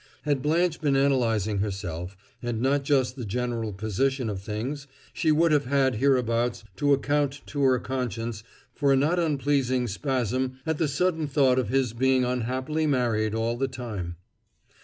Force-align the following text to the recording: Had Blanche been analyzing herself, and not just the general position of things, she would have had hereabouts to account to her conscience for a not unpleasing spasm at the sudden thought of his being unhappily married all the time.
Had 0.23 0.41
Blanche 0.41 0.81
been 0.81 0.95
analyzing 0.95 1.59
herself, 1.59 2.17
and 2.41 2.59
not 2.59 2.83
just 2.83 3.15
the 3.15 3.23
general 3.23 3.71
position 3.71 4.31
of 4.31 4.41
things, 4.41 4.87
she 5.13 5.31
would 5.31 5.51
have 5.51 5.65
had 5.65 5.97
hereabouts 5.97 6.63
to 6.77 6.91
account 6.93 7.41
to 7.45 7.61
her 7.61 7.77
conscience 7.77 8.43
for 8.73 8.91
a 8.91 8.95
not 8.97 9.19
unpleasing 9.19 9.87
spasm 9.87 10.57
at 10.65 10.79
the 10.79 10.87
sudden 10.87 11.27
thought 11.27 11.59
of 11.59 11.69
his 11.69 11.93
being 11.93 12.23
unhappily 12.25 12.87
married 12.87 13.35
all 13.35 13.55
the 13.55 13.67
time. 13.67 14.15